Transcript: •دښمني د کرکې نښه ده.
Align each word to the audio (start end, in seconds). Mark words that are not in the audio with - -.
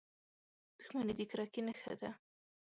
•دښمني 0.77 1.13
د 1.17 1.21
کرکې 1.31 1.61
نښه 1.67 1.93
ده. 1.99 2.11